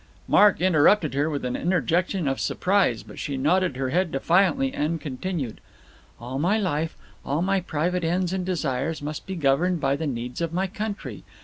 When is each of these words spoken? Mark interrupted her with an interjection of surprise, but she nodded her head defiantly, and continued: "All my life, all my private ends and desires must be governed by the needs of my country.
Mark 0.27 0.59
interrupted 0.59 1.13
her 1.13 1.29
with 1.29 1.45
an 1.45 1.55
interjection 1.55 2.27
of 2.27 2.39
surprise, 2.39 3.03
but 3.03 3.19
she 3.19 3.37
nodded 3.37 3.75
her 3.77 3.91
head 3.91 4.11
defiantly, 4.11 4.73
and 4.73 4.99
continued: 4.99 5.61
"All 6.19 6.39
my 6.39 6.57
life, 6.57 6.97
all 7.23 7.43
my 7.43 7.59
private 7.59 8.03
ends 8.03 8.33
and 8.33 8.43
desires 8.43 9.03
must 9.03 9.27
be 9.27 9.35
governed 9.35 9.79
by 9.79 9.95
the 9.95 10.07
needs 10.07 10.41
of 10.41 10.53
my 10.53 10.65
country. 10.65 11.23